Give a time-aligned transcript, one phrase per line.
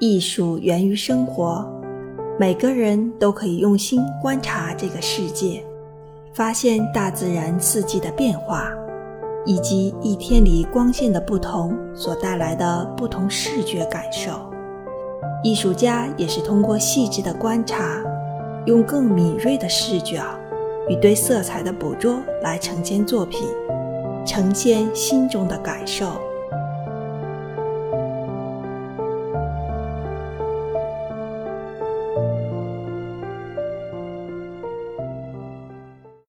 [0.00, 1.62] 艺术源于生活，
[2.38, 5.62] 每个人都可以用心观察这个世界，
[6.32, 8.72] 发现大自然四季的变化，
[9.44, 14.50] 以及一天里光线的不同所带来的不同视觉感受，
[15.44, 18.02] 艺术家也是通过细致的观察，
[18.64, 20.22] 用更敏锐的视角
[20.88, 23.46] 与对色彩的捕捉来呈现作品，
[24.24, 26.06] 呈现心中的感受。